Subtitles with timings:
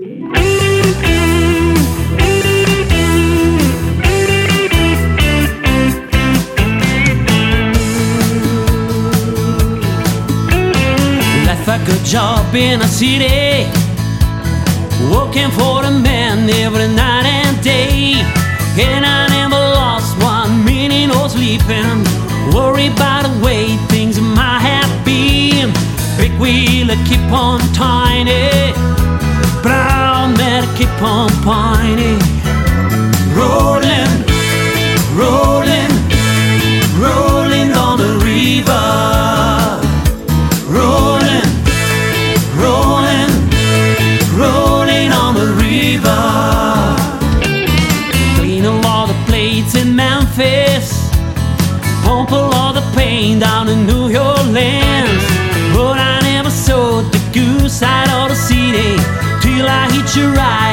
[0.00, 0.08] Like
[11.86, 13.68] a job in a city.
[15.12, 18.14] Working for a man every night and day.
[18.80, 22.04] And I never lost one minute or sleeping.
[22.54, 25.70] Worry about the way things might have been.
[26.16, 28.69] Big wheel keep on tiny.
[30.80, 32.18] Keep on pining.
[33.36, 34.08] Rolling,
[35.14, 35.92] rolling,
[36.98, 38.86] rolling down the river.
[40.72, 41.48] Rolling,
[42.56, 43.30] rolling,
[44.40, 46.22] rolling on the river.
[48.38, 51.10] Clean a lot of plates in Memphis.
[52.04, 55.24] Pump a lot of pain down in New Orleans.
[55.74, 58.96] But I never saw the good side of the city
[59.42, 60.69] till I hit you right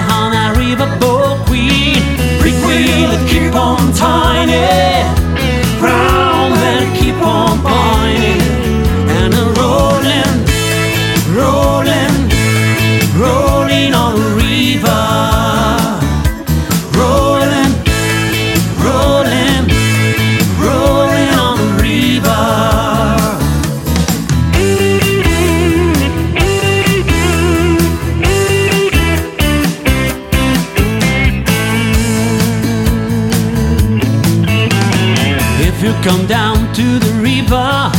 [36.03, 37.91] come down to the river,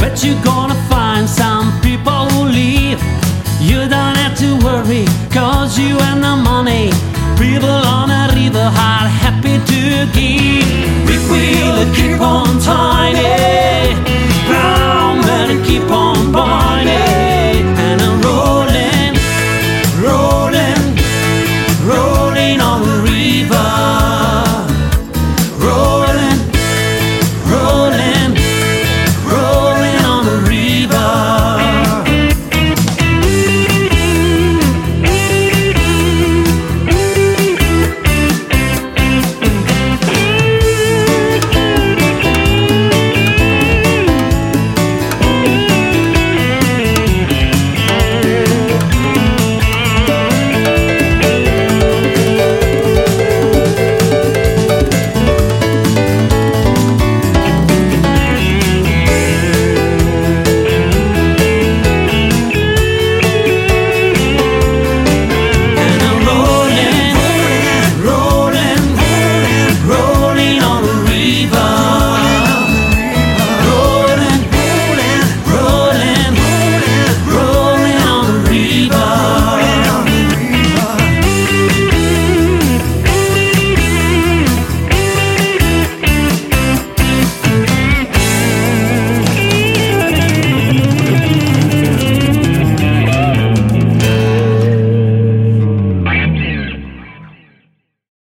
[0.00, 3.00] bet you're gonna find some people who live.
[3.60, 6.90] You don't have to worry, cause you have the money.
[7.38, 10.64] People on a river are happy to give.
[11.94, 13.94] Keep on tiny,
[14.48, 16.03] brown men keep on.